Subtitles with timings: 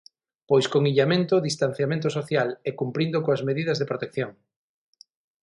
[0.49, 4.31] Pois con illamento, distanciamento social e cumprindo coas medidas de protección.